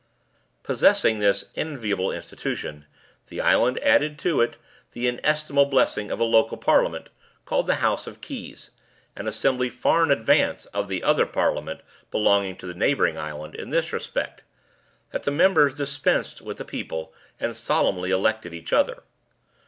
Possessing 0.63 1.19
this 1.19 1.45
enviable 1.55 2.11
institution, 2.11 2.85
the 3.27 3.39
island 3.39 3.77
added 3.83 4.17
to 4.17 4.41
it 4.41 4.57
the 4.93 5.07
inestimable 5.07 5.69
blessing 5.69 6.09
of 6.09 6.19
a 6.19 6.23
local 6.23 6.57
parliament, 6.57 7.09
called 7.45 7.67
the 7.67 7.75
House 7.85 8.07
of 8.07 8.19
Keys, 8.19 8.71
an 9.15 9.27
assembly 9.27 9.69
far 9.69 10.03
in 10.03 10.09
advance 10.09 10.65
of 10.73 10.87
the 10.87 11.03
other 11.03 11.27
parliament 11.27 11.81
belonging 12.09 12.55
to 12.55 12.65
the 12.65 12.73
neighboring 12.73 13.19
island, 13.19 13.53
in 13.53 13.69
this 13.69 13.93
respect 13.93 14.41
that 15.11 15.21
the 15.21 15.29
members 15.29 15.71
dispensed 15.71 16.41
with 16.41 16.57
the 16.57 16.65
people, 16.65 17.13
and 17.39 17.55
solemnly 17.55 18.09
elected 18.09 18.55
each 18.55 18.73
other. 18.73 19.03